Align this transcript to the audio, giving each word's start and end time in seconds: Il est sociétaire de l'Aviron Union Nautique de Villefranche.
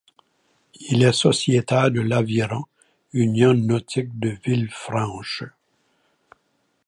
Il 0.89 1.03
est 1.03 1.11
sociétaire 1.13 1.91
de 1.91 2.01
l'Aviron 2.01 2.63
Union 3.13 3.53
Nautique 3.53 4.17
de 4.19 4.29
Villefranche. 4.43 5.43